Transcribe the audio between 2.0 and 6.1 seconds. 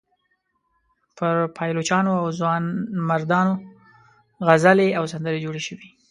او ځوانمردانو غزلې او سندرې جوړې شوې.